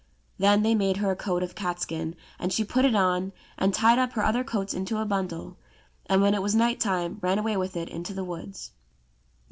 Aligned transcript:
Then 0.39 0.63
they 0.63 0.73
made 0.73 0.97
her 0.97 1.11
a 1.11 1.15
coat 1.15 1.43
of 1.43 1.53
catskin; 1.53 2.15
and 2.39 2.51
she 2.51 2.63
put 2.63 2.85
it 2.85 2.95
on, 2.95 3.33
and 3.55 3.71
tied 3.71 3.99
up 3.99 4.13
her 4.13 4.25
other 4.25 4.43
coats 4.43 4.73
into 4.73 4.97
a 4.97 5.05
bundle, 5.05 5.57
and 6.07 6.23
when 6.23 6.33
it 6.33 6.41
was 6.41 6.55
night 6.55 6.79
time 6.79 7.19
ran 7.21 7.37
away 7.37 7.55
with 7.55 7.77
it 7.77 7.87
into 7.87 8.15
the 8.15 8.23
woods. 8.25 8.71